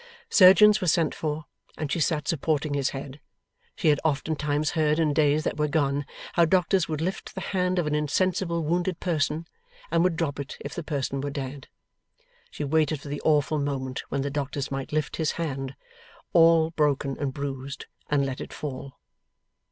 [0.31, 1.45] Surgeons were sent for,
[1.77, 3.19] and she sat supporting his head.
[3.75, 7.77] She had oftentimes heard in days that were gone, how doctors would lift the hand
[7.77, 9.45] of an insensible wounded person,
[9.91, 11.67] and would drop it if the person were dead.
[12.49, 15.75] She waited for the awful moment when the doctors might lift this hand,
[16.33, 18.93] all broken and bruised, and let it fall.